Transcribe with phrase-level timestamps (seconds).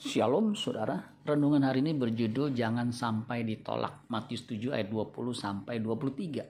[0.00, 0.96] Shalom saudara,
[1.28, 4.08] renungan hari ini berjudul jangan sampai ditolak.
[4.08, 6.40] Matius 7 ayat 20 sampai 23.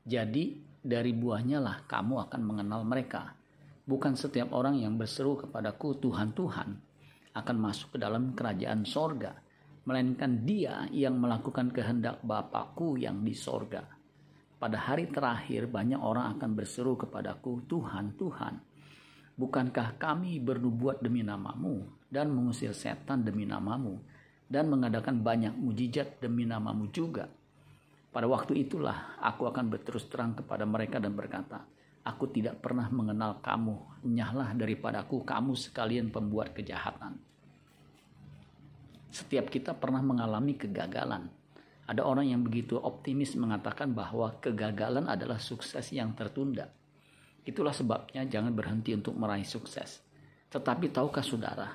[0.00, 0.44] Jadi
[0.80, 3.36] dari buahnya lah kamu akan mengenal mereka.
[3.84, 6.68] Bukan setiap orang yang berseru kepadaku Tuhan Tuhan
[7.36, 9.44] akan masuk ke dalam kerajaan sorga.
[9.84, 13.84] Melainkan dia yang melakukan kehendak Bapakku yang di sorga.
[14.56, 18.75] Pada hari terakhir banyak orang akan berseru kepadaku Tuhan Tuhan
[19.36, 24.00] Bukankah kami bernubuat demi namamu dan mengusir setan demi namamu
[24.48, 27.28] dan mengadakan banyak mujizat demi namamu juga?
[28.08, 31.68] Pada waktu itulah aku akan berterus terang kepada mereka dan berkata,
[32.06, 37.18] Aku tidak pernah mengenal kamu, nyahlah daripadaku kamu sekalian pembuat kejahatan.
[39.10, 41.28] Setiap kita pernah mengalami kegagalan.
[41.84, 46.70] Ada orang yang begitu optimis mengatakan bahwa kegagalan adalah sukses yang tertunda.
[47.46, 50.02] Itulah sebabnya jangan berhenti untuk meraih sukses.
[50.50, 51.70] Tetapi tahukah saudara,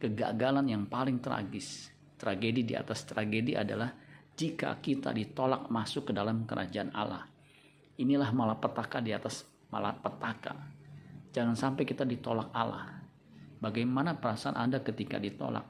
[0.00, 3.92] kegagalan yang paling tragis, tragedi di atas tragedi adalah
[4.32, 7.28] jika kita ditolak masuk ke dalam kerajaan Allah.
[8.00, 10.56] Inilah malapetaka di atas malapetaka.
[11.32, 12.96] Jangan sampai kita ditolak Allah.
[13.60, 15.64] Bagaimana perasaan Anda ketika ditolak?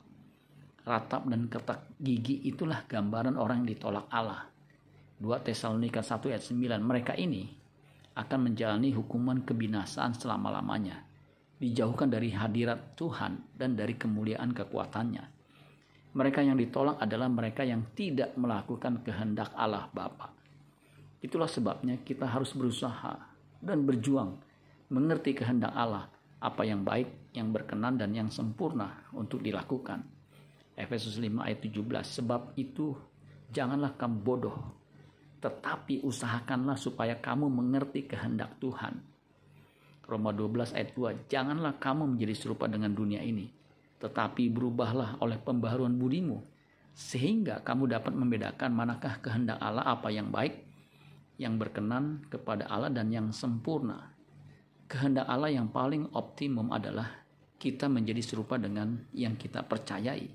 [0.87, 4.47] Ratap dan ketak gigi itulah gambaran orang yang ditolak Allah.
[5.19, 6.79] 2 Tesalonika 1 ayat 9.
[6.79, 7.66] Mereka ini
[8.17, 11.05] akan menjalani hukuman kebinasaan selama-lamanya,
[11.61, 15.25] dijauhkan dari hadirat Tuhan dan dari kemuliaan kekuatannya.
[16.17, 20.33] Mereka yang ditolak adalah mereka yang tidak melakukan kehendak Allah Bapa.
[21.21, 23.21] Itulah sebabnya kita harus berusaha
[23.61, 24.41] dan berjuang
[24.89, 26.09] mengerti kehendak Allah,
[26.41, 30.05] apa yang baik, yang berkenan dan yang sempurna untuk dilakukan.
[30.77, 32.93] Efesus 5 ayat 17 Sebab itu
[33.49, 34.76] janganlah kamu bodoh
[35.47, 38.99] tetapi usahakanlah supaya kamu mengerti kehendak Tuhan.
[40.03, 43.47] Roma 12 ayat 2, janganlah kamu menjadi serupa dengan dunia ini,
[44.03, 46.43] tetapi berubahlah oleh pembaharuan budimu,
[46.99, 50.67] sehingga kamu dapat membedakan manakah kehendak Allah apa yang baik,
[51.39, 54.11] yang berkenan kepada Allah dan yang sempurna.
[54.91, 57.23] Kehendak Allah yang paling optimum adalah
[57.55, 60.27] kita menjadi serupa dengan yang kita percayai.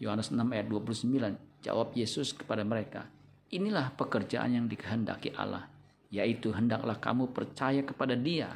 [0.00, 3.08] Yohanes 6 ayat 29, jawab Yesus kepada mereka,
[3.52, 5.68] Inilah pekerjaan yang dikehendaki Allah,
[6.08, 8.48] yaitu hendaklah kamu percaya kepada Dia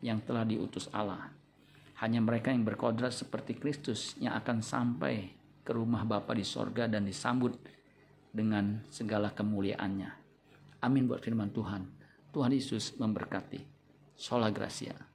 [0.00, 1.28] yang telah diutus Allah.
[2.00, 7.04] Hanya mereka yang berkodrat seperti Kristus yang akan sampai ke rumah Bapa di sorga dan
[7.04, 7.60] disambut
[8.32, 10.10] dengan segala kemuliaannya.
[10.80, 11.84] Amin buat firman Tuhan.
[12.32, 13.60] Tuhan Yesus memberkati.
[14.16, 15.07] Sola Gracia.